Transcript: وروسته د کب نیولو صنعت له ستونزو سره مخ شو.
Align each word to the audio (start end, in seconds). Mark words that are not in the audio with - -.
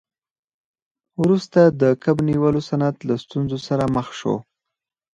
وروسته 1.21 1.59
د 1.81 1.83
کب 2.03 2.17
نیولو 2.27 2.61
صنعت 2.69 2.97
له 3.07 3.15
ستونزو 3.23 3.57
سره 3.67 3.83
مخ 3.95 4.07
شو. 4.19 4.35